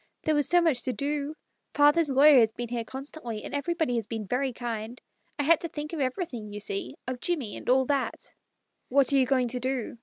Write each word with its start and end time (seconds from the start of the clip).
"There 0.23 0.33
was 0.33 0.49
so 0.49 0.61
much 0.61 0.81
to 0.81 0.93
do. 0.93 1.35
Father's 1.75 2.09
lawyer 2.09 2.39
has 2.39 2.51
been 2.51 2.69
here 2.69 2.83
constantly, 2.83 3.43
and 3.43 3.53
I 3.55 5.43
had 5.43 5.61
to 5.61 5.67
think 5.67 5.93
of 5.93 5.99
everything, 5.99 6.51
you 6.51 6.59
see— 6.59 6.95
of 7.07 7.19
Jimmie, 7.21 7.55
and 7.55 7.69
all 7.69 7.85
that."" 7.85 8.33
What 8.89 9.13
are 9.13 9.15
you 9.17 9.27
going 9.27 9.49
to 9.49 9.59
do 9.59 9.99